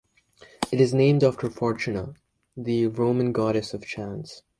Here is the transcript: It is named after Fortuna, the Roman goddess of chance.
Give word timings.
It 0.71 0.81
is 0.81 0.95
named 0.95 1.23
after 1.23 1.47
Fortuna, 1.47 2.15
the 2.57 2.87
Roman 2.87 3.31
goddess 3.33 3.75
of 3.75 3.85
chance. 3.85 4.41